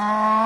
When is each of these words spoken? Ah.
Ah. 0.00 0.37